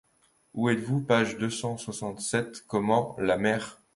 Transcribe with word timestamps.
Où 0.55 0.67
êtes-vous? 0.69 0.99
page 1.01 1.37
deux 1.37 1.51
cent 1.51 1.77
soixante-sept.— 1.77 2.63
Comment! 2.67 3.15
la 3.19 3.37
mer! 3.37 3.83